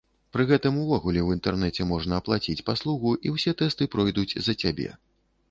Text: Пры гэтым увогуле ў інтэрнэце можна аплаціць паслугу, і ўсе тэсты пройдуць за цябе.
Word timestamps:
Пры 0.35 0.43
гэтым 0.51 0.77
увогуле 0.83 1.21
ў 1.23 1.35
інтэрнэце 1.39 1.87
можна 1.89 2.17
аплаціць 2.21 2.65
паслугу, 2.71 3.13
і 3.27 3.35
ўсе 3.35 3.55
тэсты 3.61 3.91
пройдуць 3.99 4.37
за 4.49 4.59
цябе. 4.61 4.91